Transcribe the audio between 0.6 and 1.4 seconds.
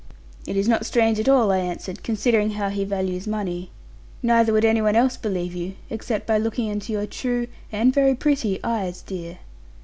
not strange at